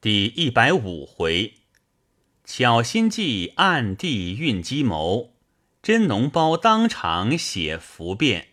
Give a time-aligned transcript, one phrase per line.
[0.00, 1.54] 第一百五回，
[2.44, 5.32] 巧心计，暗地运机谋，
[5.82, 8.50] 真脓包当场写符变。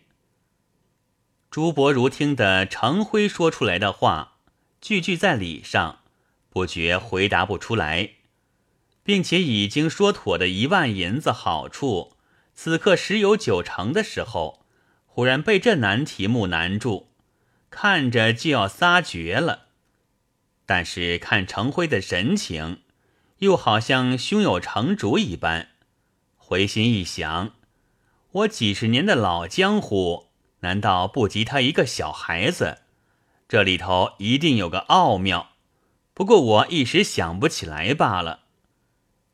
[1.48, 4.38] 朱伯儒听得程辉说出来的话，
[4.80, 6.00] 句句在理上，
[6.50, 8.14] 不觉回答不出来，
[9.04, 12.16] 并且已经说妥的一万银子好处，
[12.56, 14.66] 此刻十有九成的时候，
[15.06, 17.12] 忽然被这难题目难住，
[17.70, 19.65] 看着就要撒绝了。
[20.66, 22.80] 但是看程辉的神情，
[23.38, 25.68] 又好像胸有成竹一般。
[26.36, 27.54] 回心一想，
[28.32, 30.26] 我几十年的老江湖，
[30.60, 32.82] 难道不及他一个小孩子？
[33.48, 35.50] 这里头一定有个奥妙，
[36.12, 38.40] 不过我一时想不起来罢了。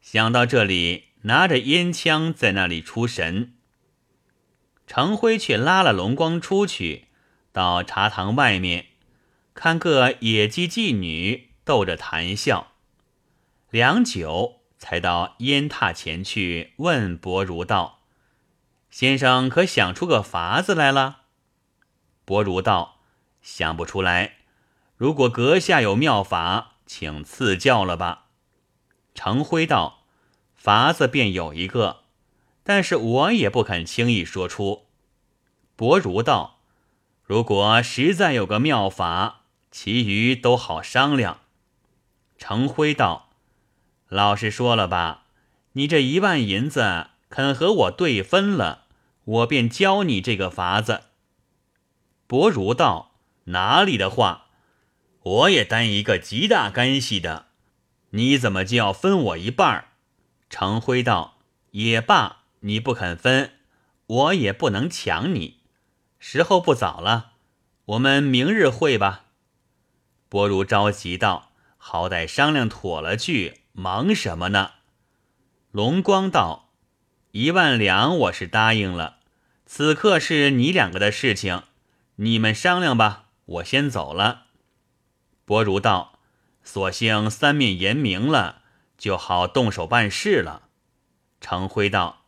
[0.01, 3.55] 想到这里，拿着烟枪在那里出神。
[4.87, 7.07] 程辉却拉了龙光出去，
[7.53, 8.89] 到茶堂外面。
[9.55, 12.73] 看个野鸡妓女逗着谈笑，
[13.71, 18.01] 良久才到烟榻前去问伯如道
[18.91, 21.21] ：“先生可想出个法子来了？”
[22.25, 23.01] 伯如道
[23.43, 24.39] ：“想不出来。
[24.97, 28.27] 如果阁下有妙法，请赐教了吧。”
[29.15, 30.05] 程辉道
[30.57, 32.05] ：“法子便有一个，
[32.65, 34.87] 但是我也不肯轻易说出。”
[35.77, 36.61] 伯如道
[37.23, 39.41] ：“如果实在有个妙法。”
[39.73, 41.41] 其余都好商量。
[42.37, 43.31] 程辉道
[44.09, 45.25] ：“老实说了吧，
[45.73, 48.85] 你这一万银子肯和我对分了，
[49.25, 51.05] 我便教你这个法子。”
[52.29, 53.13] 伯如道
[53.45, 54.47] ：“哪里的话，
[55.23, 57.47] 我也担一个极大干系的，
[58.11, 59.87] 你怎么就要分我一半？”
[60.51, 61.39] 程辉道
[61.73, 63.55] ：“也罢，你不肯分，
[64.07, 65.61] 我也不能抢你。
[66.19, 67.33] 时候不早了，
[67.87, 69.22] 我们明日会吧。”
[70.33, 74.71] 伯如着急道：“好歹商量妥了去，忙什么呢？”
[75.73, 76.71] 龙光道
[77.33, 79.19] ：“一万两我是答应了，
[79.67, 81.65] 此刻是你两个的事情，
[82.17, 84.47] 你们商量吧，我先走了。”
[85.45, 86.19] 伯如道
[86.65, 88.63] ：“索性三面言明了，
[88.97, 90.71] 就好动手办事了。”
[91.43, 92.25] 程辉道：“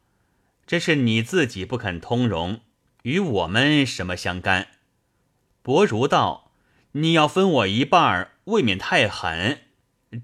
[0.66, 2.60] 这是你自己不肯通融，
[3.04, 4.68] 与我们什么相干？”
[5.64, 6.43] 伯如道。
[6.96, 9.62] 你要分我一半儿，未免太狠。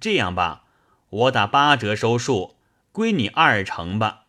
[0.01, 0.65] 这样吧，
[1.09, 2.57] 我打八折收数，
[2.93, 4.27] 归你二成吧。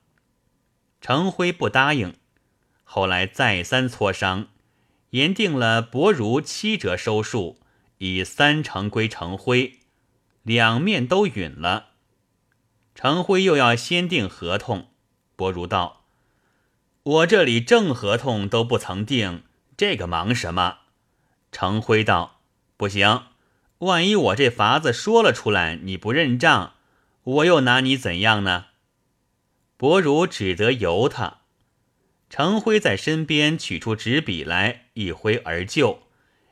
[0.99, 2.15] 程辉不答应，
[2.83, 4.47] 后来再三磋商，
[5.11, 7.59] 言定了薄如七折收数，
[7.99, 9.79] 以三成归程辉，
[10.41, 11.89] 两面都允了。
[12.95, 14.87] 程辉又要先订合同，
[15.35, 16.05] 薄如道
[17.03, 19.43] ：“我这里正合同都不曾定，
[19.77, 20.79] 这个忙什么？”
[21.51, 22.30] 程辉道
[22.81, 23.25] ：“不行，
[23.77, 26.73] 万一我这法子说了出来，你不认账，
[27.21, 28.69] 我又拿你怎样呢？”
[29.77, 31.41] 伯如只得由他。
[32.27, 36.07] 程辉在身边取出纸笔来，一挥而就，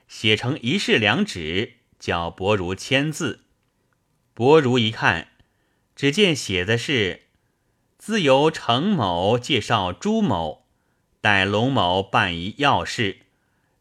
[0.07, 3.45] 写成一式两纸，叫伯如签字。
[4.35, 5.29] 伯如一看，
[5.95, 7.23] 只见写的是
[7.97, 10.68] ：“自由程某介绍朱某，
[11.22, 13.22] 待龙某办一要事。”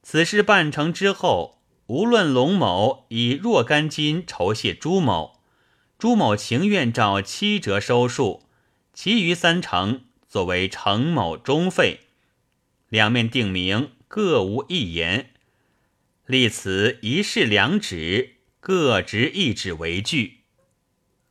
[0.02, 1.57] 此事办成之后，
[1.88, 5.40] 无论龙某以若干金酬谢朱某，
[5.98, 8.42] 朱某情愿照七折收数，
[8.92, 12.00] 其余三成作为程某中费。
[12.90, 15.30] 两面定名，各无一言。
[16.26, 20.40] 立此一式两纸，各执一纸为据。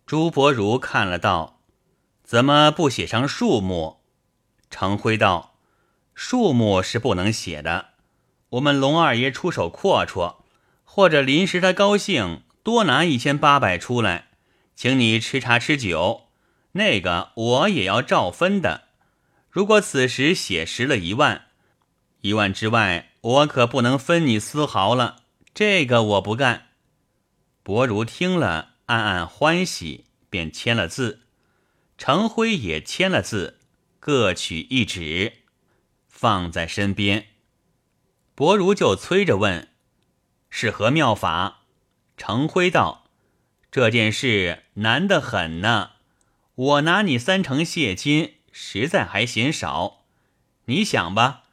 [0.07, 1.61] 朱伯如看了道
[2.25, 3.97] ：“怎么不写上数目？”
[4.71, 5.59] 程辉道
[6.15, 7.89] ：“数目是不能写的。”
[8.51, 10.37] 我们龙二爷出手阔绰，
[10.97, 14.29] 或者临时他高兴，多拿一千八百出来，
[14.75, 16.29] 请你吃茶吃酒，
[16.71, 18.85] 那个我也要照分的。
[19.51, 21.49] 如果此时写实了一万，
[22.21, 25.17] 一万之外，我可不能分你丝毫了。
[25.53, 26.69] 这个我不干。
[27.61, 31.27] 伯如听了，暗暗欢喜，便签了字。
[31.99, 33.59] 程辉也签了字，
[33.99, 35.33] 各取一纸，
[36.07, 37.27] 放在身边。
[38.33, 39.69] 伯如就催着问
[40.49, 41.59] ：“是何妙法？”
[42.17, 43.05] 程辉道
[43.71, 45.91] ：“这件事难得很呢。
[46.55, 50.03] 我拿你三成谢金，实在还嫌少。
[50.65, 51.43] 你想吧，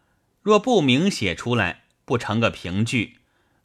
[0.43, 3.19] 若不明写出来，不成个凭据；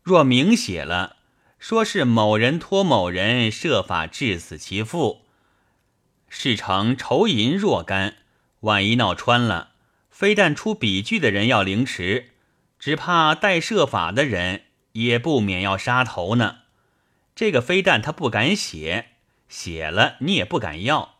[0.04, 1.18] 若明写了，
[1.58, 5.26] 说是某人托某人设法致死其父，
[6.28, 8.18] 事成愁银若干，
[8.62, 9.72] 万一闹穿了，
[10.10, 12.32] 非但出笔据的人要凌迟。”
[12.80, 14.64] 只怕待设法的人
[14.94, 16.60] 也不免要杀头呢。
[17.36, 19.10] 这个非但他不敢写，
[19.48, 21.16] 写了你也不敢要。”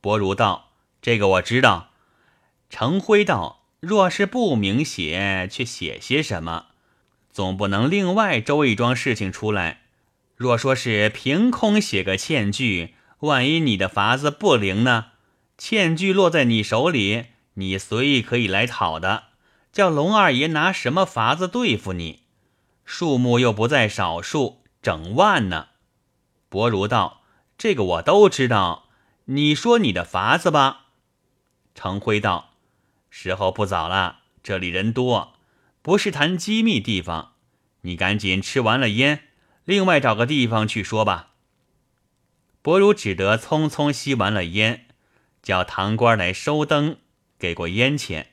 [0.00, 0.70] 伯如道
[1.00, 1.90] ：“这个我知道。”
[2.70, 6.66] 程辉道：“若是不明写，却写些什么？
[7.32, 9.82] 总不能另外周一桩事情出来。
[10.36, 15.06] 若说是凭空写个欠据，万一你的法子不灵呢？
[15.58, 19.24] 欠据落在你手里，你随意可以来讨的。
[19.72, 22.22] 叫龙二爷拿什么法子对付你？
[22.92, 25.68] 数目又不在少数，整万呢。”
[26.50, 27.22] 伯如道
[27.56, 28.88] ：“这个我都知道。
[29.26, 30.86] 你说你的法子吧。”
[31.72, 32.50] 程辉道。
[33.08, 35.34] 时候不早了，这里人多，
[35.82, 37.34] 不是谈机密地方。
[37.82, 39.28] 你赶紧吃完了烟，
[39.64, 41.30] 另外找个地方去说吧。
[42.60, 44.86] 伯如只得匆匆吸完了烟，
[45.42, 46.96] 叫堂官来收灯，
[47.38, 48.32] 给过烟钱。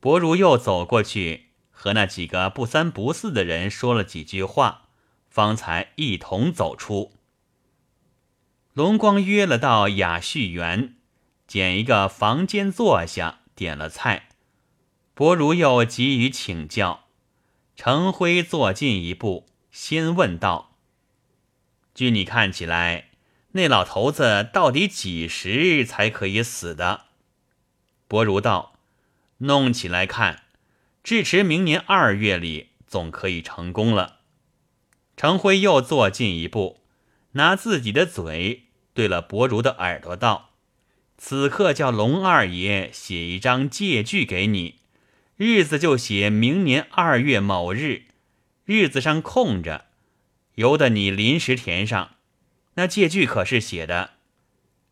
[0.00, 1.50] 伯如又走过去，
[1.84, 4.88] 和那几个不三不四的人说了几句话，
[5.28, 7.12] 方才一同走出。
[8.72, 10.94] 龙光约了到雅叙园，
[11.46, 13.40] 拣一个房间坐下。
[13.54, 14.30] 点了菜，
[15.12, 17.04] 伯如又急于请教。
[17.76, 20.78] 程辉坐近一步，先问道
[21.94, 23.10] ：“据你看起来，
[23.52, 27.02] 那老头子到底几时才可以死的？”
[28.08, 28.72] 伯如道
[29.44, 30.43] ：“弄起来看，
[31.04, 34.20] 至迟明年二月里总可以成功了。”
[35.16, 36.80] 程辉又坐进一步，
[37.32, 40.50] 拿自己的嘴对了伯如的耳朵道。
[41.16, 44.80] 此刻叫龙二爷写一张借据给你，
[45.36, 48.06] 日子就写明年二月某日，
[48.64, 49.84] 日子上空着，
[50.56, 52.16] 由得你临时填上。
[52.74, 54.14] 那借据可是写的：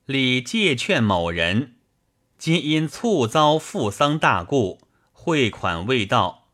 [0.06, 1.74] 李借劝某人，
[2.38, 4.78] 今因猝遭父丧大故，
[5.24, 6.48] 汇款未到，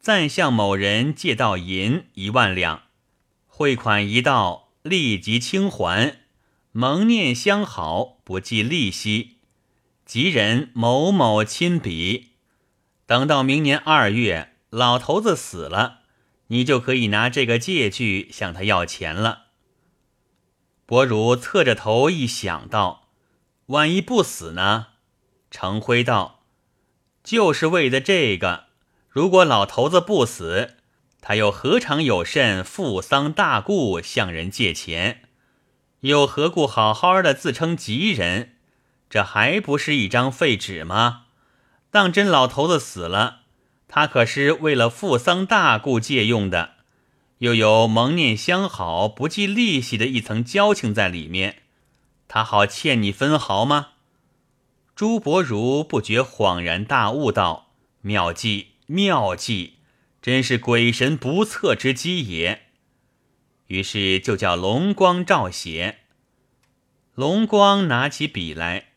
[0.00, 2.84] 暂向某人借到银一万两，
[3.46, 6.20] 汇款一到，立即清还。
[6.72, 9.40] 蒙念相好，不计利息。
[10.06, 12.30] 吉人某某亲笔。
[13.04, 15.98] 等到明年二月，老头子死了，
[16.46, 19.48] 你就可以拿这个借据向他要钱了。
[20.86, 23.08] 伯如侧着头一想到，
[23.66, 24.86] 万一不死呢？
[25.50, 26.33] 程辉道
[27.24, 28.66] ：“就是为的这个。
[29.08, 30.76] 如果老头子不死，
[31.20, 35.22] 他又何尝有甚负丧大故向人借钱？”
[36.04, 38.56] 又何故好好的自称吉人？
[39.08, 41.22] 这还不是一张废纸吗？
[41.90, 43.42] 当真老头子死了，
[43.88, 46.72] 他可是为了负丧大故借用的，
[47.38, 51.62] 又有蒙念相好不计利息的一层交情在里面，
[52.28, 53.92] 他好欠你分毫吗？
[54.94, 59.78] 朱伯如不觉恍然大悟道：“妙计，妙计，
[60.22, 62.66] 真是鬼神不测之机也。”
[63.66, 65.98] 于是就叫龙光照写。
[67.16, 68.90] 龙光拿起笔来，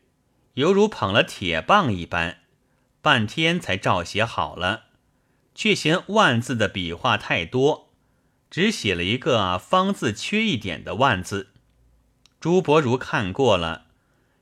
[0.54, 2.38] 犹如捧了铁棒一般，
[3.02, 4.84] 半天才照写好了，
[5.54, 7.90] 却嫌万字的笔画太多，
[8.48, 11.48] 只写了一个方字缺一点的万字。
[12.38, 13.86] 朱伯如看过了，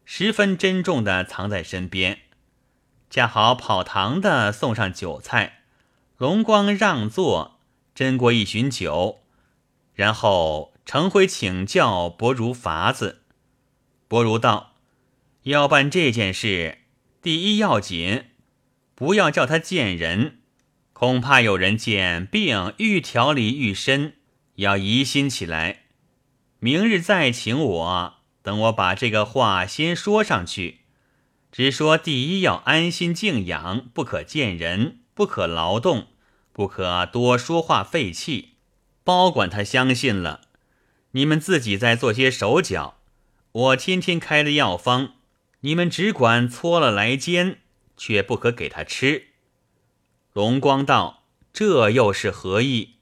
[0.08, 2.20] 十分珍重的藏在身边。
[3.11, 5.64] 恰好跑堂的送上酒菜，
[6.17, 7.58] 龙光让座，
[7.94, 9.20] 斟过一巡酒。
[9.94, 13.22] 然后程辉请教伯如法子，
[14.06, 14.75] 伯如道
[15.43, 16.79] ：“要办这件事，
[17.20, 18.27] 第一要紧，
[18.94, 20.39] 不要叫他见人，
[20.93, 24.15] 恐怕有人见病愈调理愈深，
[24.56, 25.84] 要疑心起来。
[26.58, 28.16] 明日再请我，
[28.46, 30.82] 等我把这个话先说上去，
[31.50, 36.06] 只说第一要安心静养，不可见人，不可劳动，
[36.53, 38.53] 不可多说话费气。”
[39.03, 40.43] 包管他相信了，
[41.10, 42.98] 你们自己再做些手脚。
[43.50, 45.15] 我天天开的药方，
[45.62, 47.58] 你们只管搓了来煎，
[47.96, 49.31] 却不可给他吃。
[50.32, 52.98] 龙光道：“这又是何意？”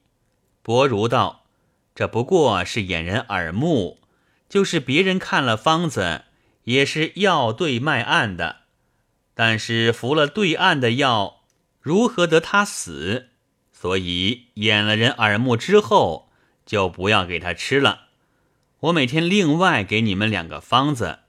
[0.63, 1.45] 伯如道
[1.93, 3.99] ：“这不过是掩人耳目，
[4.47, 6.25] 就是别人看了方子，
[6.63, 8.61] 也是药对卖暗的。
[9.33, 11.41] 但是服了对岸的药，
[11.81, 13.29] 如何得他死？”
[13.73, 16.31] 所以掩了人耳目之后，
[16.65, 18.07] 就不要给他吃了。
[18.79, 21.19] 我每天另外给你们两个方子，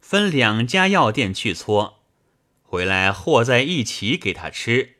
[0.00, 2.00] 分两家药店去搓，
[2.62, 4.96] 回来和在一起给他吃。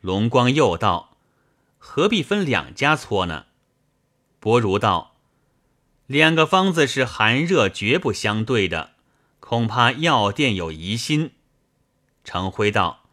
[0.00, 1.16] 龙光又道
[1.78, 3.46] ：“何必分两家搓呢？”
[4.40, 5.13] 薄如道
[6.06, 8.92] ：“两个方子是寒热绝不相对的，
[9.40, 11.32] 恐怕药店有疑心。”
[12.24, 13.04] 程辉道：“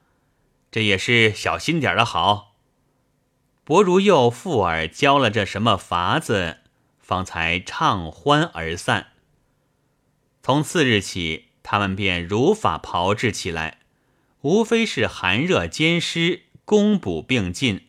[0.71, 2.55] 这也是小心点的好。”
[3.63, 6.57] 伯如又附耳教了这什么法子，
[7.00, 9.07] 方才畅欢而散。
[10.43, 13.79] 从次日起，他们便如法炮制起来，
[14.41, 17.88] 无非是寒热兼施，攻补并进，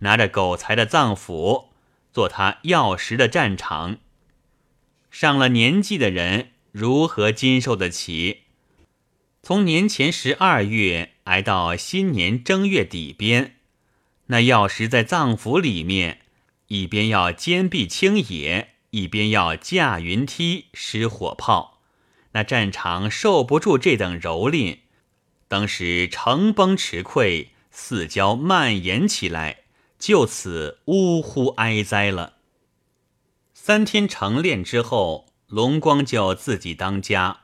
[0.00, 1.66] 拿着狗才的脏腑
[2.12, 3.98] 做他药食的战场。
[5.18, 8.42] 上了年纪的人如何经受得起？
[9.42, 13.56] 从年前十二月挨到新年正月底边，
[14.26, 16.20] 那药石在脏腑里面，
[16.66, 21.80] 一边要坚壁清野，一边要架云梯施火炮，
[22.32, 24.80] 那战场受不住这等蹂躏，
[25.48, 29.60] 当时城崩池溃，四郊蔓延起来，
[29.98, 32.35] 就此呜呼哀哉了。
[33.66, 37.40] 三天成练之后，龙光就自己当家。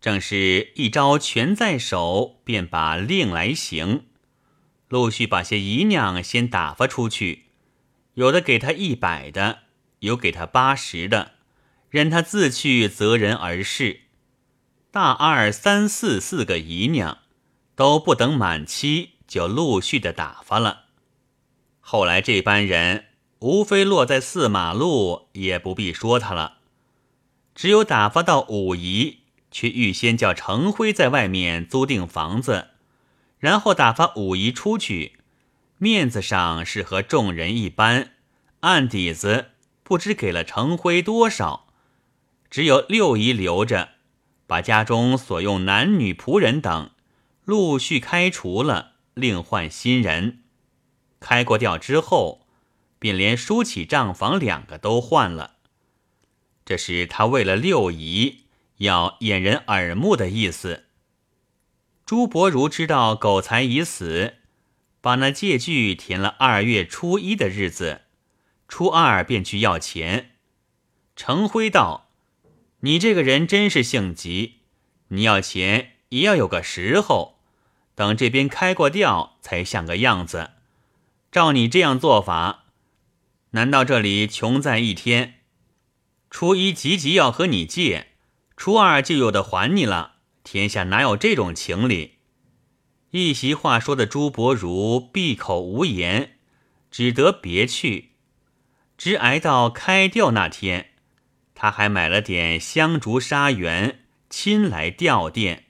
[0.00, 4.06] 正是一招拳在手，便把令来行。
[4.88, 7.50] 陆续把些姨娘先打发出去，
[8.14, 9.58] 有的给他一百的，
[9.98, 11.32] 有给他八十的，
[11.90, 14.04] 任他自去择人而事。
[14.90, 17.18] 大二、三四四个姨娘，
[17.74, 20.84] 都不等满期，就陆续的打发了。
[21.80, 23.08] 后来这班人，
[23.40, 26.58] 无非落在四马路，也不必说他了。
[27.54, 29.20] 只有打发到五姨。
[29.48, 32.72] 却预先叫程辉在外面租定房子，
[33.38, 35.18] 然后打发五姨出去，
[35.78, 38.10] 面子上是和众人一般，
[38.60, 39.52] 暗底子
[39.82, 41.68] 不知给了程辉多少。
[42.50, 43.90] 只有六姨留着，
[44.46, 46.90] 把家中所用男女仆人等
[47.46, 50.42] 陆续开除了，另换新人。
[51.18, 52.45] 开过调之后，
[52.98, 55.56] 便连梳起账房两个都换了。
[56.64, 58.42] 这是他为了六姨。
[58.78, 60.84] 要掩人耳目的意思。
[62.04, 64.34] 朱伯如知道狗才已死，
[65.00, 68.02] 把那借据填了二月初一的日子，
[68.68, 70.32] 初二便去要钱。
[71.16, 72.10] 程辉道
[72.80, 74.56] ：“你这个人真是性急，
[75.08, 77.38] 你要钱也要有个时候，
[77.94, 80.50] 等这边开过调才像个样子。
[81.32, 82.65] 照你这样做法，
[83.56, 85.36] 难道这里穷在一天？
[86.28, 88.08] 初一急急要和你借。”
[88.54, 92.16] 初二就有的还你了，天下哪有这种情理？
[93.12, 96.36] 一席话说的朱伯如闭口无言，
[96.90, 98.10] 只得别去。
[98.98, 100.90] 直挨到开吊那天，
[101.54, 105.60] 他还买了点香烛沙缘，亲来吊奠。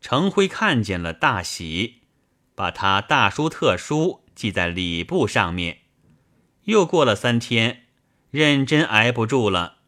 [0.00, 2.00] 程辉看见了，大喜，
[2.54, 5.80] 把他大书特书记在礼簿上面。
[6.68, 7.86] 又过了三天，
[8.30, 9.78] 认真挨不住了。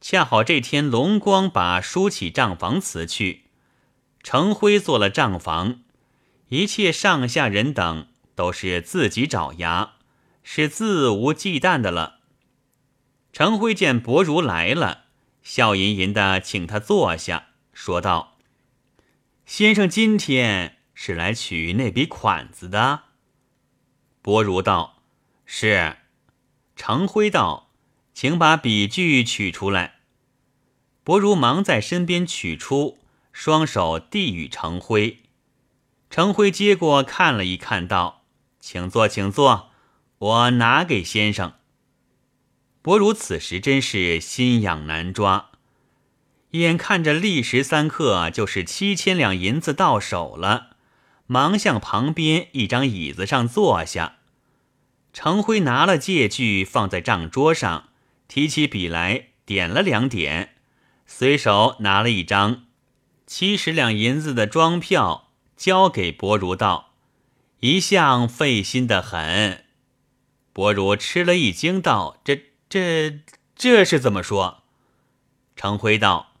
[0.00, 3.50] 恰好这天，龙光把书起账房辞去，
[4.22, 5.80] 程辉做了账房，
[6.48, 9.96] 一切上下人等都是自己找牙，
[10.42, 12.20] 是自无忌惮的了。
[13.30, 15.04] 程辉见薄如来了，
[15.42, 18.38] 笑吟吟的请他坐下，说道
[19.44, 23.02] ：“先生今天是来取那笔款子的。”
[24.22, 25.02] 薄如道
[25.44, 25.98] ：“是。”
[26.76, 27.64] 程辉道。
[28.16, 29.96] 请把笔具取出来。
[31.04, 32.96] 伯如忙在身边取出，
[33.30, 35.18] 双手递与程辉。
[36.08, 38.24] 程辉接过看了一看，道
[38.58, 39.68] ：“请坐，请坐，
[40.16, 41.52] 我拿给先生。”
[42.80, 45.50] 伯如此时真是心痒难抓，
[46.52, 50.76] 眼看着历时三刻就是七千两银子到手了，
[51.26, 54.15] 忙向旁边一张椅子上坐下。
[55.16, 57.88] 程辉拿了借据放在账桌上。
[58.28, 60.56] 提起笔来，点了两点，
[61.06, 62.66] 随手拿了一张
[63.26, 66.90] 七十两银子的庄票，交给薄如道
[67.60, 69.64] ：“一向费心的很。”
[70.52, 73.20] 伯如吃了一惊，道：“这、这、
[73.54, 74.64] 这是怎么说？”
[75.56, 76.34] 程辉道：“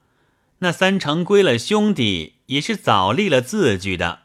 [0.60, 4.24] 那三成归了兄弟，也是早立了字据的。”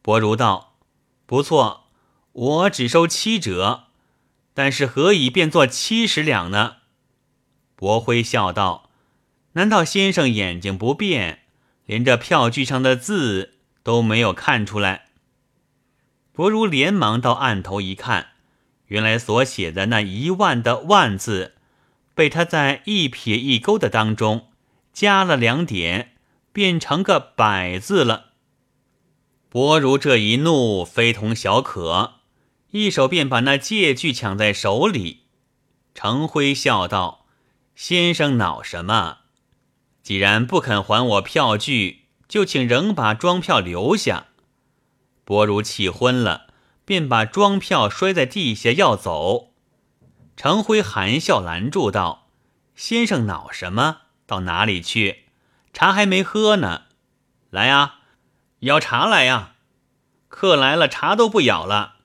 [0.00, 0.78] 伯如道
[1.26, 1.87] ：“不错，
[2.32, 3.84] 我只收七折。”
[4.54, 6.78] 但是何以变作七十两呢？
[7.76, 8.90] 伯辉笑道
[9.54, 11.42] ：“难道先生眼睛不变，
[11.86, 13.54] 连这票据上的字
[13.84, 15.10] 都没有看出来？”
[16.34, 18.30] 伯如连忙到案头一看，
[18.86, 21.54] 原来所写的那一万的万字，
[22.14, 24.48] 被他在一撇一勾的当中
[24.92, 26.16] 加了两点，
[26.52, 28.32] 变成个百字了。
[29.48, 32.14] 伯如这一怒，非同小可。
[32.70, 35.24] 一手便把那借据抢在手里，
[35.94, 37.24] 程辉笑道
[37.74, 39.18] ：“先生恼什么？
[40.02, 44.26] 既然不肯还我票据，就请仍把庄票留下。”
[45.24, 46.48] 伯如气昏了，
[46.84, 49.54] 便把庄票摔在地下要走。
[50.36, 52.28] 程辉含笑拦住道
[52.76, 54.02] ：“先生恼什么？
[54.26, 55.24] 到哪里去？
[55.72, 56.82] 茶还没喝呢。
[57.50, 58.00] 来呀，
[58.60, 59.54] 舀茶来呀！
[60.28, 61.96] 客来了，茶都不舀了。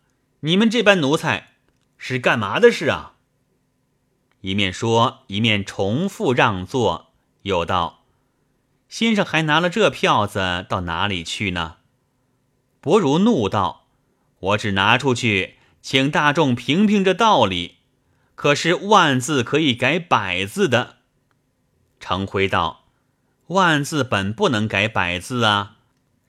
[0.46, 1.54] 你们这般奴才
[1.98, 3.16] 是干嘛的事啊？”
[4.42, 8.04] 一面说，一面重复让座，又道
[8.90, 11.78] ：“先生还拿了这票子到哪里去呢？”
[12.82, 13.88] 伯如怒道
[14.40, 17.78] ：“我只拿出去，请大众评评这道理。
[18.36, 20.98] 可是万字可以改百字的。”
[22.02, 22.84] 程辉道
[23.48, 25.78] ：“万字本不能改百字啊，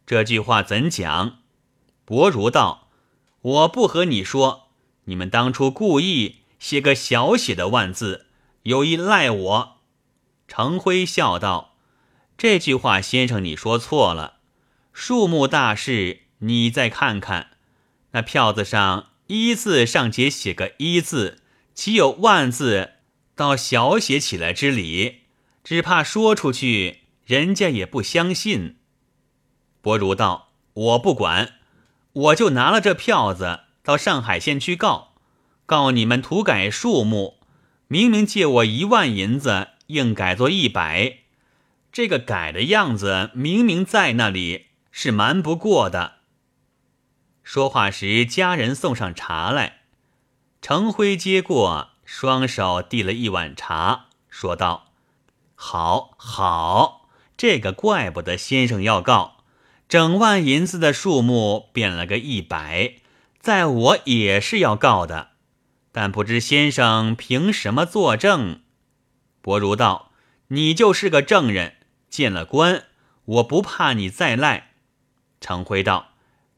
[0.06, 1.38] 这句话怎讲？”
[2.06, 2.83] 伯如道
[3.44, 4.70] ：“我不和你说，
[5.04, 8.24] 你们当初故意。”写个小写的万字，
[8.62, 9.80] 有意赖我。
[10.48, 11.76] 程辉笑道
[12.38, 14.38] ：“这句话，先生你说错了。
[14.94, 17.58] 数目大事，你再看看，
[18.12, 21.42] 那票子上一字上节写个一字，
[21.74, 22.92] 岂有万字
[23.34, 25.24] 到小写起来之理？
[25.62, 28.76] 只怕说出去，人家也不相信。”
[29.82, 31.56] 伯如道：“我不管，
[32.14, 35.11] 我就拿了这票子到上海县去告。”
[35.66, 37.38] 告你们涂改数目，
[37.88, 41.21] 明明借我一万银子，硬改作一百，
[41.90, 46.16] 这个改的样子明明在那里，是瞒不过的。
[47.42, 49.80] 说话时，家人送上茶来，
[50.61, 54.92] 程辉接过，双手递了一碗茶，说道
[55.56, 59.33] ：“好好，这个怪不得先生要告，
[59.88, 62.94] 整万银子的数目变了个一百，
[63.38, 65.30] 在我也是要告的。”
[65.92, 68.62] 但不知先生凭什么作证？
[69.40, 70.10] 伯如道
[70.48, 71.76] ：“你就是个证人，
[72.08, 72.84] 见了官，
[73.26, 74.72] 我不怕你再赖。”
[75.40, 76.08] 程辉道：“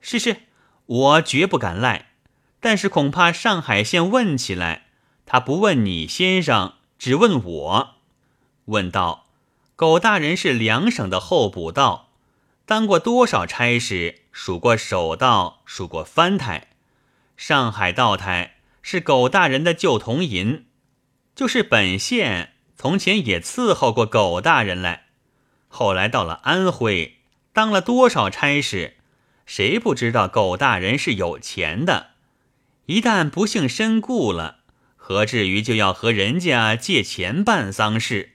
[0.01, 0.43] 是是，
[0.87, 2.13] 我绝不敢赖。
[2.61, 4.87] 但是恐怕上海县问起来，
[5.27, 7.97] 他不问你先生，只问我。
[8.65, 9.27] 问道：
[9.77, 12.06] 狗大人是两省的候补道，
[12.67, 14.23] 当过多少差事？
[14.31, 16.69] 数过首道，数过藩台，
[17.39, 18.53] 上海道台。”
[18.89, 20.67] 是狗大人的旧铜银，
[21.35, 25.07] 就是本县从前也伺候过狗大人来，
[25.67, 27.17] 后来到了安徽，
[27.53, 28.99] 当了多少差事，
[29.45, 32.11] 谁不知道狗大人是有钱的？
[32.85, 34.59] 一旦不幸身故了，
[34.95, 38.35] 何至于就要和人家借钱办丧事？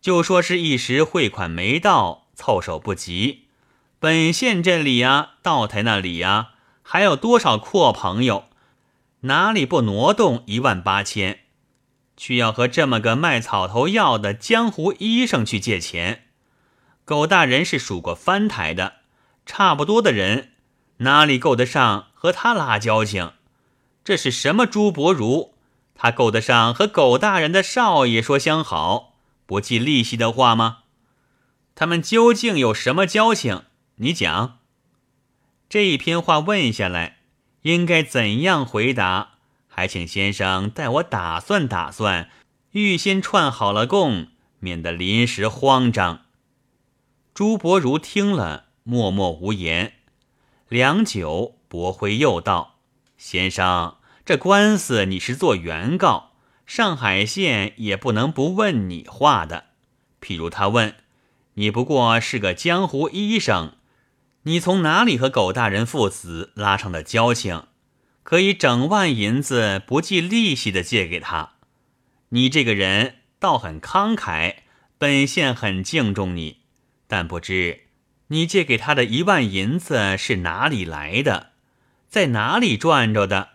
[0.00, 3.48] 就说是一时汇款没到，凑手不及。
[3.98, 8.44] 本县这里呀，道台那里呀，还有多少阔朋友？
[9.20, 11.40] 哪里不挪动一万八千，
[12.16, 16.28] 去要和这么个卖草头药的江湖医生去借钱？
[17.04, 18.94] 狗大人是数过翻台的，
[19.44, 20.52] 差不多的人，
[20.98, 23.32] 哪里够得上和他拉交情？
[24.02, 25.52] 这是什么朱伯如？
[25.94, 30.78] 他够得上和狗大人的少爷说相好，不计利息的话吗？
[31.80, 33.62] 他们究竟有什么交情？
[33.94, 34.58] 你讲。
[35.66, 37.20] 这一篇话问下来。
[37.62, 39.36] 应该怎样回答？
[39.66, 42.28] 还请先生代我打算打算，
[42.72, 46.26] 预先串好了供，免得临时慌张。
[47.32, 49.94] 朱伯如听了，默默无言。
[50.68, 52.76] 良久，伯辉又道
[53.16, 56.32] ：“先生，这官司你是做原告，
[56.66, 59.64] 上海县也不能不问你话的。
[60.20, 60.94] 譬如他问
[61.54, 63.72] 你，不过是个江湖医生。”
[64.44, 67.64] 你从哪里和狗大人父子拉上的交情，
[68.22, 71.56] 可以整万银子不计利息的借给他？
[72.30, 74.54] 你这个人倒很慷慨，
[74.96, 76.60] 本县很敬重你。
[77.06, 77.88] 但不知
[78.28, 81.50] 你借给他的一万银子是哪里来的，
[82.08, 83.50] 在哪里赚着的？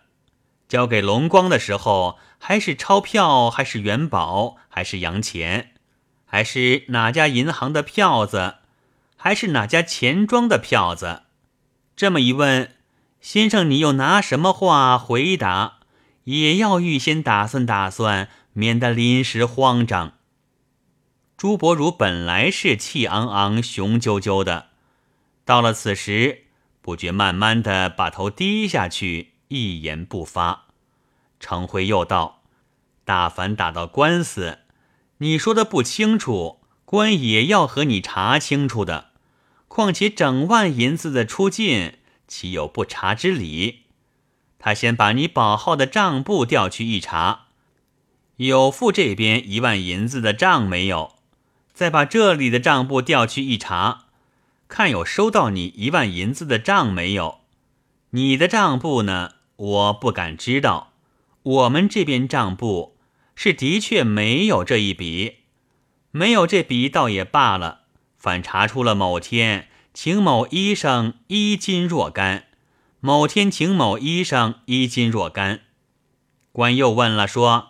[0.68, 5.72] 交给龙光的时候，还是钞票，还是元宝，还是洋钱，
[6.26, 8.56] 还是哪家银行的票子？
[9.16, 11.22] 还是哪家钱庄的票子？
[11.96, 12.74] 这么一问，
[13.20, 15.78] 先生，你又拿什么话回答？
[16.24, 20.12] 也要预先打算打算，免得临时慌张。
[21.36, 24.70] 朱伯儒本来是气昂昂、雄赳赳的，
[25.44, 26.44] 到了此时，
[26.82, 30.64] 不觉慢慢的把头低下去，一言不发。
[31.38, 32.42] 程辉又道
[33.04, 34.58] ：“大凡打到官司，
[35.18, 39.10] 你说的不清楚，官也要和你查清楚的。”
[39.68, 43.80] 况且整万银子的出进，岂有不查之理？
[44.58, 47.46] 他先把你保号的账簿调去一查，
[48.36, 51.16] 有付这边一万银子的账没有？
[51.74, 54.06] 再把这里的账簿调去一查，
[54.66, 57.40] 看有收到你一万银子的账没有？
[58.10, 59.32] 你的账簿呢？
[59.56, 60.92] 我不敢知道，
[61.42, 62.95] 我们这边账簿
[63.36, 65.36] 是的确没有这一笔，
[66.10, 67.82] 没有这笔倒也罢了，
[68.16, 72.46] 反查出了某天请某医生一斤若干，
[73.00, 75.60] 某天请某医生一斤若干。
[76.50, 77.68] 官又问了，说：“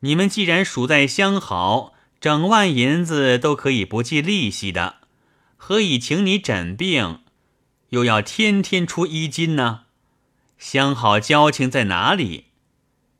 [0.00, 4.96] 你们既然属在相好，整万银子都可以不计利息的，
[5.56, 7.20] 何以请你诊病，
[7.90, 9.82] 又要天天出一斤呢？
[10.58, 12.43] 相好交情在哪里？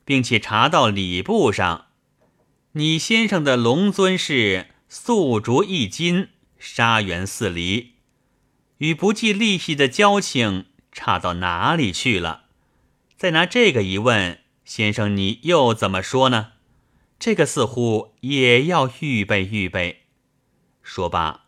[0.04, 1.86] 并且查到礼部上，
[2.72, 7.94] 你先生的龙尊是素竹一斤，沙元四厘，
[8.78, 12.44] 与不计利息的交情差到哪里去了？
[13.16, 16.52] 再拿这个一问。”先生，你又怎么说呢？
[17.18, 20.04] 这个似乎也要预备预备。
[20.82, 21.42] 说罢，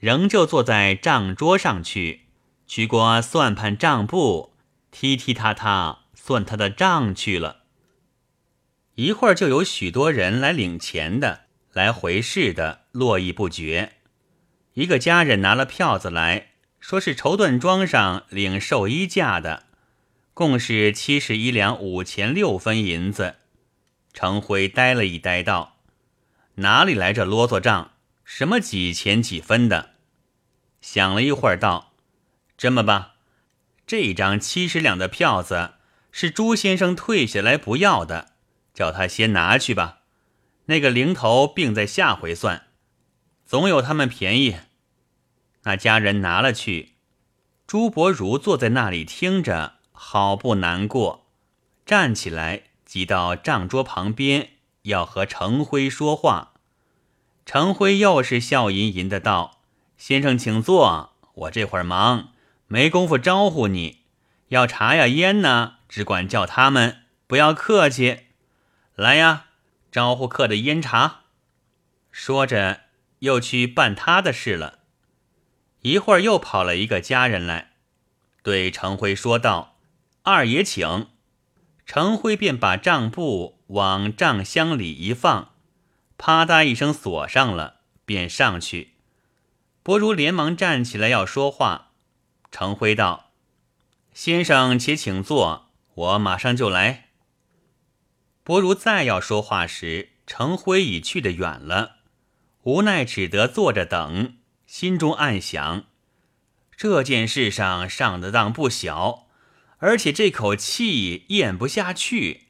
[0.00, 2.22] 仍旧坐在账桌上去，
[2.66, 4.52] 取过算盘账簿，
[4.90, 7.65] 踢踢踏踏算他的账去了。
[8.96, 13.92] 一会儿就有许多人来领钱的，来回事的，络绎不绝。
[14.72, 19.64] 一个家人拿了票子来说是绸缎庄上领寿衣价的。
[20.32, 23.36] 共是七十一两五钱六分银子。
[24.14, 25.78] 程辉呆了一呆，道
[26.56, 27.92] ：“哪里来这啰嗦账？
[28.24, 29.90] 什么几钱几分的？”
[30.80, 31.92] 想了一会儿，道
[32.56, 33.16] ：“这么吧，
[33.86, 35.74] 这张七十两的票子
[36.10, 38.35] 是朱先生退下来不要的，
[38.76, 40.02] 叫他先拿去吧。
[40.66, 42.68] 那个零头并在下回算，
[43.44, 44.58] 总有他们便宜。”
[45.64, 46.92] 那家人拿了去。
[47.66, 49.72] 朱伯如坐在那里听着。
[49.98, 51.26] 好不难过，
[51.86, 54.50] 站起来，挤到账桌旁边，
[54.82, 56.52] 要和程辉说话。
[57.46, 59.62] 程辉又是笑吟吟的道
[59.96, 62.28] ：“先生请坐，我这会儿忙，
[62.66, 64.02] 没工夫招呼你。
[64.48, 68.25] 要茶呀烟呢，只管叫他们，不要客气。
[68.96, 69.46] 来呀，
[69.92, 71.20] 招呼客的烟茶。”
[72.10, 72.80] 说着，
[73.18, 74.80] 又去办他的事了。
[75.82, 77.72] 一会儿又跑了一个家人来，
[78.42, 79.76] 对程辉说道。
[80.22, 81.08] 二爷请，
[81.84, 85.52] 程辉便把账簿往账箱里一放，
[86.18, 88.94] 啪嗒一声锁上了，便上去。
[89.84, 91.92] 伯如连忙站起来要说话，
[92.50, 93.30] 程辉道
[94.12, 97.05] ：“先生且请坐，我马上就来。”
[98.46, 101.96] 伯如再要说话时，程辉已去得远了，
[102.62, 104.36] 无奈只得坐着等，
[104.68, 105.86] 心中暗想：
[106.76, 109.26] 这件事上上的当不小。
[109.78, 112.42] 而且这口气咽不下去，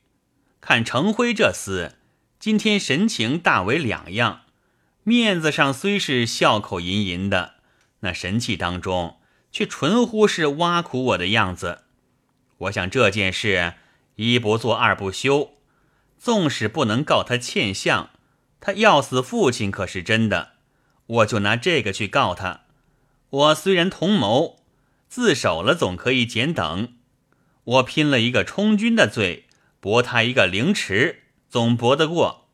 [0.61, 1.93] 看程辉这厮，
[2.39, 4.43] 今天神情大为两样，
[5.03, 7.55] 面子上虽是笑口吟吟的，
[8.01, 9.17] 那神气当中
[9.51, 11.85] 却纯乎是挖苦我的样子。
[12.59, 13.73] 我想这件事
[14.17, 15.56] 一不做二不休，
[16.19, 18.11] 纵使不能告他欠相，
[18.61, 20.53] 他要死父亲可是真的，
[21.07, 22.63] 我就拿这个去告他。
[23.31, 24.61] 我虽然同谋，
[25.09, 26.95] 自首了总可以减等。
[27.65, 29.47] 我拼了一个充军的罪，
[29.81, 32.49] 驳他一个凌迟，总驳得过。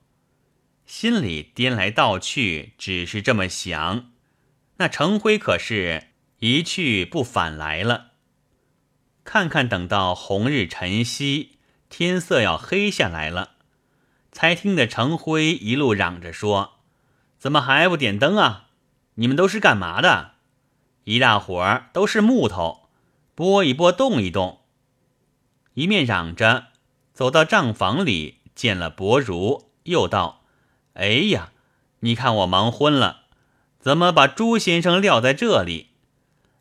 [0.87, 4.11] 心里颠来倒去，只是这么想。
[4.79, 8.13] 那程辉可是一去不返来了。
[9.25, 11.52] 看看等到红日晨曦，
[11.93, 13.51] 天色要黑下来了，
[14.33, 16.79] 才听得程辉一路嚷着说
[17.39, 18.69] ：“怎么还不点灯啊？
[19.17, 20.31] 你们都是干嘛的？
[21.05, 22.89] 一大伙儿都是木头，
[23.35, 24.61] 拨一拨，动一动。”
[25.75, 26.69] 一面嚷着，
[27.13, 30.45] 走到账房里，见了薄如，又道
[30.95, 31.53] ：“哎呀，
[32.01, 33.25] 你看我忙昏了，
[33.79, 35.89] 怎么把朱先生撂在这里？”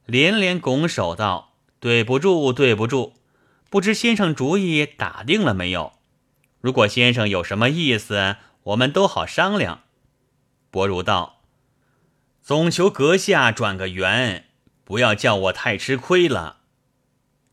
[0.05, 3.13] 连连拱手道：“对不住，对不住，
[3.71, 5.93] 不知先生主意打定了没有？
[6.59, 9.83] 如果先生有什么意思，我们都好商量。”
[10.69, 11.41] 伯如道
[12.43, 14.49] ：“总求阁下转个圆，
[14.83, 16.57] 不要叫我太吃亏了。”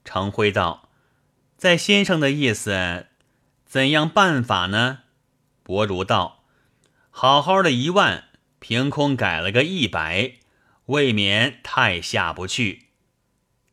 [0.04, 0.90] 程辉道。
[1.57, 3.07] 在先生的意思，
[3.64, 5.00] 怎样办法呢？
[5.62, 6.44] 伯如道
[7.11, 8.24] ：“好好的一万，
[8.59, 10.35] 凭空改了个一百，
[10.87, 12.88] 未免太下不去。”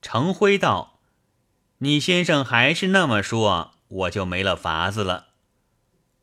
[0.01, 0.94] 程辉道
[1.85, 5.27] ：“你先生还是那么说，我就没了法子了。”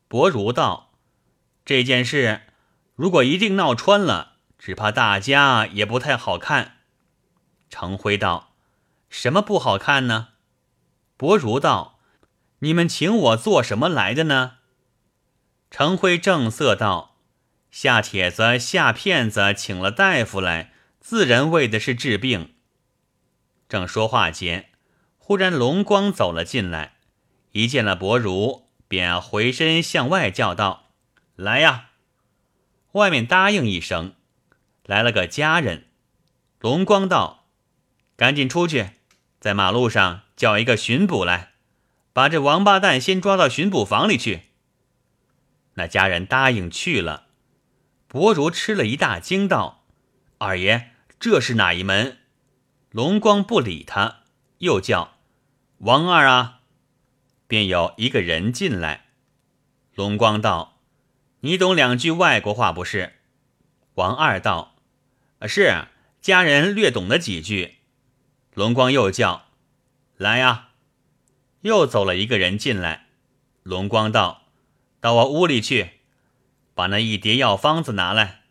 [0.09, 0.91] 伯如道
[1.63, 2.41] ：“这件事
[2.95, 6.79] 如果一定闹穿了，只怕大家也不太好看。”
[7.71, 8.53] 程辉道
[9.09, 10.31] ：“什么不好看呢？”
[11.15, 11.97] 伯如道
[12.59, 14.55] ：“你们请我做什么来的呢？”
[15.71, 17.15] 程辉正色道
[17.71, 22.53] ：“下帖子下骗子，请了大夫来，自然为的是治病。”
[23.69, 24.69] 正说话间，
[25.33, 26.93] 忽然龙光走了进来，
[27.53, 30.91] 一见了伯如，便回身向外叫道
[31.35, 31.89] ：“来呀！”
[32.93, 34.13] 外面答应一声，
[34.85, 35.87] 来了个家人。
[36.59, 37.47] 龙光道
[38.15, 38.91] ：“赶紧出去，
[39.39, 41.53] 在马路上叫一个巡捕来，
[42.13, 44.41] 把这王八蛋先抓到巡捕房里去。”
[45.73, 47.29] 那家人答应去了。
[48.07, 49.83] 伯如吃了一大惊，道
[50.37, 52.19] ：“二爷，这是哪一门？”
[52.93, 54.17] 龙光不理他，
[54.59, 55.12] 又叫
[55.83, 56.61] ：“王二啊！”
[57.47, 59.07] 便有一个人进来。
[59.93, 60.79] 龙光道
[61.41, 63.13] ：“你懂两句外国话不是？”
[63.95, 64.75] 王二道
[65.45, 65.87] ：“是，
[66.21, 67.79] 家人略懂得几句。”
[68.55, 69.47] 龙光又叫
[70.15, 70.69] ：“来呀！”
[71.61, 73.07] 又走了一个人进来。
[73.63, 74.43] 龙光道
[75.01, 75.99] ：“到我屋里去。”
[76.75, 78.41] 把那一叠药方子拿来。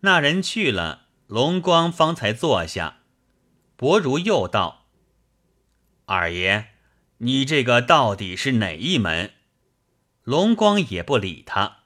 [0.00, 2.98] 那人去了，龙光方才坐下。
[3.74, 4.81] 伯如又道
[6.04, 6.66] ：“二爷，
[7.18, 9.32] 你这个到底是哪一门？”
[10.24, 11.78] 龙光也不理他。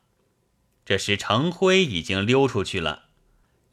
[0.85, 3.05] 这时程辉已经溜出去了。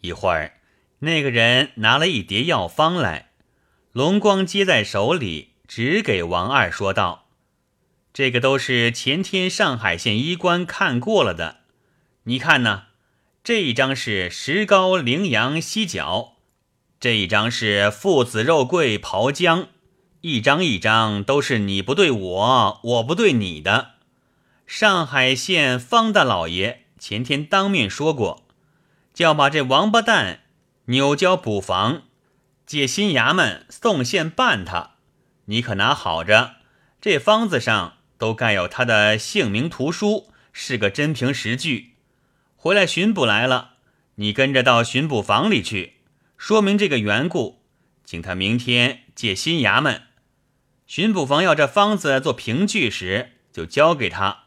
[0.01, 0.59] 一会儿，
[0.99, 3.31] 那个人拿了一叠药方来，
[3.91, 7.29] 龙光接在手里，只给王二说道
[8.13, 11.61] ：“这个都是前天上海县医官看过了的。”
[12.25, 12.85] 你看呢？
[13.43, 16.37] 这一张是石膏羚羊犀角，
[17.01, 19.67] 这一张是父子肉桂刨姜，
[20.25, 23.95] 一张一张都是你不对我，我不对你的。
[24.65, 28.45] 上海县方大老爷前天当面说过，
[29.13, 30.43] 叫把这王八蛋
[30.85, 32.03] 扭交捕房，
[32.65, 34.91] 借新衙门送县办他。
[35.47, 36.53] 你可拿好着，
[37.01, 41.95] 这方子上都盖有他的姓名图书，是个真凭实据。
[42.55, 43.71] 回来巡捕来了，
[44.15, 45.95] 你跟着到巡捕房里去，
[46.37, 47.59] 说明这个缘故，
[48.05, 50.03] 请他明天借新衙门。
[50.95, 54.43] 巡捕房要这方子做凭据时，就交给他；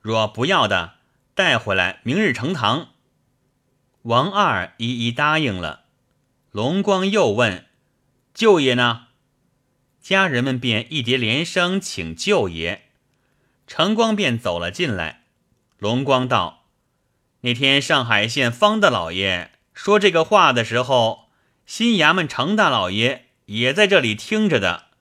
[0.00, 0.98] 若不要的，
[1.34, 2.90] 带回来，明日呈堂。
[4.02, 5.86] 王二一一答应了。
[6.52, 7.66] 龙光又问
[8.32, 9.08] ：“舅爷呢？”
[10.00, 12.82] 家人们便一叠连声请舅爷。
[13.66, 15.24] 程光便走了进来。
[15.78, 16.66] 龙光道。
[17.40, 21.24] 那天上海县方大老爷说这个话的时候，
[21.66, 24.91] 新衙门程大老爷也在这里听着的。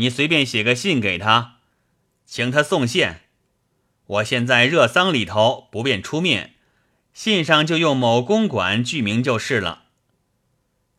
[0.00, 1.58] 你随便写个信给他，
[2.24, 3.16] 请他送信。
[4.06, 6.54] 我现在热丧里头不便出面，
[7.12, 9.82] 信上就用某公馆具名就是了。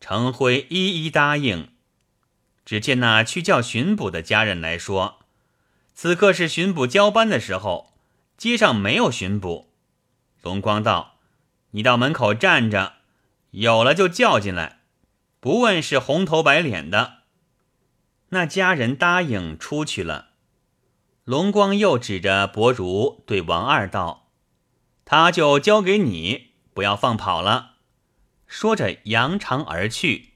[0.00, 1.68] 程辉一一答应。
[2.64, 5.18] 只见那去叫巡捕的家人来说，
[5.94, 7.92] 此刻是巡捕交班的时候，
[8.38, 9.72] 街上没有巡捕。
[10.42, 11.18] 龙光道
[11.72, 12.94] ：“你到门口站着，
[13.50, 14.78] 有了就叫进来，
[15.40, 17.21] 不问是红头白脸的。”
[18.34, 20.30] 那家人答应出去了。
[21.24, 24.30] 龙光又指着伯如对王二道
[25.04, 27.76] ：“他就交给你，不要放跑了。”
[28.48, 30.30] 说着扬长而去。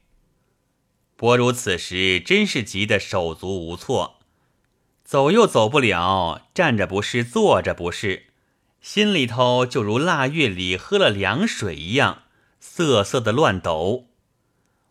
[1.15, 4.19] 伯如此时真是急得手足无措，
[5.03, 8.27] 走又走不了，站着不是，坐着不是。
[8.79, 12.23] 心里头就如腊月里喝了凉水一样，
[12.59, 14.05] 瑟瑟的乱抖。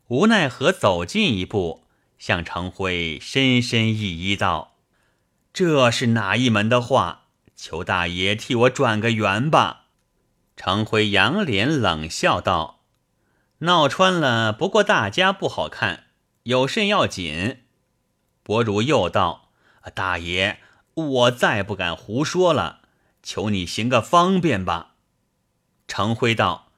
[0.08, 1.85] 无奈何走近一步，
[2.18, 4.76] 向程辉深深一揖道
[5.52, 7.24] ：“这是哪一门的话？
[7.54, 9.86] 求大爷替我转个圆吧。”
[10.56, 12.80] 程辉扬脸冷笑道
[13.60, 16.04] ：“闹穿了，不过大家不好看，
[16.44, 17.62] 有甚要紧？”
[18.42, 19.50] 伯如又道
[19.94, 20.60] ：“大爷，
[20.94, 22.80] 我再不敢胡说了。”
[23.22, 24.94] 求你行个方便吧，
[25.88, 26.70] 程辉道：“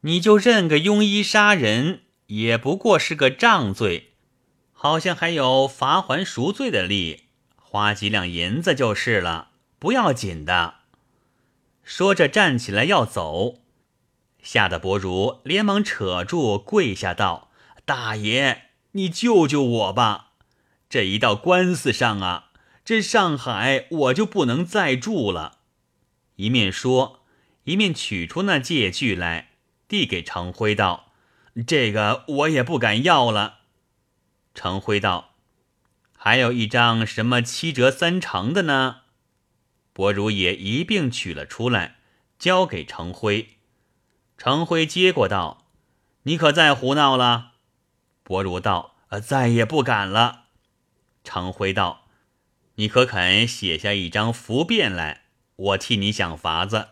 [0.00, 4.11] 你就认个庸医杀人，也不过是个杖罪，
[4.82, 10.78] 好像还有罚还赎罪的力，花几两银子就是了，不要紧的。”
[11.84, 13.60] 说着站起来要走，
[14.42, 17.52] 吓得伯如连忙扯住，跪下道
[17.86, 20.30] ：“大爷，你救救我吧！
[20.90, 22.46] 这一到官司上啊，
[22.84, 25.58] 这上海我就不能再住了。”
[26.34, 27.20] 一面说，
[27.62, 29.50] 一面取出那借据来，
[29.86, 31.12] 递给常辉道
[31.64, 33.60] ：“这个我也不敢要了。”
[34.54, 35.34] 程辉道
[36.16, 39.02] ：“还有一张什么七折三成的呢？”
[39.92, 41.96] 伯如也一并取了出来，
[42.38, 43.58] 交给程辉。
[44.38, 45.66] 程辉接过道
[46.24, 47.52] ：“你可再胡闹了？”
[48.24, 50.44] 伯如道：“再也不敢了。”
[51.24, 52.08] 程辉道
[52.76, 55.22] ：“你可肯写下一张符便来？”
[55.56, 56.88] 我替你想法子。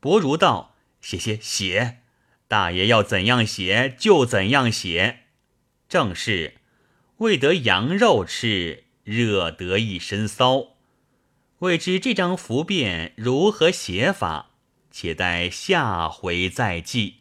[0.00, 2.02] 伯如道：“写写写，
[2.48, 5.26] 大爷要怎样写就怎样写。
[5.88, 6.57] 正是
[7.18, 10.76] 未得羊肉吃，惹得一身骚。
[11.58, 14.50] 未知这张符便如何写法，
[14.92, 17.17] 且待下回再记。